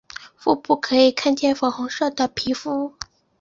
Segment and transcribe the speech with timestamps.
[0.35, 2.95] 腹部可以看见粉红色的皮肤。